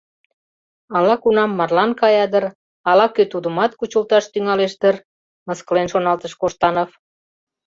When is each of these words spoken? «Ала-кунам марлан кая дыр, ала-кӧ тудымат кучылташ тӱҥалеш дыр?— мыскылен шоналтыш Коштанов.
«Ала-кунам 0.97 1.51
марлан 1.59 1.91
кая 1.99 2.25
дыр, 2.31 2.45
ала-кӧ 2.89 3.23
тудымат 3.33 3.71
кучылташ 3.79 4.25
тӱҥалеш 4.33 4.73
дыр?— 4.81 4.95
мыскылен 5.47 5.87
шоналтыш 5.93 6.33
Коштанов. 6.41 6.89